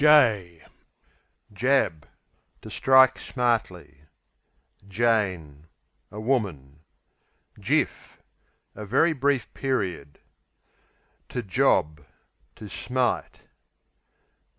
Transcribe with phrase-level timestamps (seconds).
[1.53, 2.07] Jab
[2.63, 3.99] To strike smartly.
[4.87, 5.67] Jane
[6.09, 6.79] A woman.
[7.59, 8.17] Jiff
[8.73, 10.17] A very brief period.
[11.45, 11.97] Job,
[12.55, 13.41] to To smite.